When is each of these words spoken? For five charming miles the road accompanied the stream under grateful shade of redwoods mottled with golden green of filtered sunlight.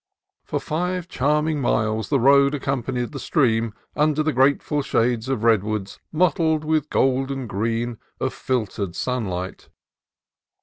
For 0.43 0.59
five 0.59 1.07
charming 1.07 1.61
miles 1.61 2.09
the 2.09 2.19
road 2.19 2.55
accompanied 2.55 3.11
the 3.11 3.19
stream 3.19 3.75
under 3.95 4.23
grateful 4.31 4.81
shade 4.81 5.29
of 5.29 5.43
redwoods 5.43 5.99
mottled 6.11 6.65
with 6.65 6.89
golden 6.89 7.45
green 7.45 7.99
of 8.19 8.33
filtered 8.33 8.95
sunlight. 8.95 9.69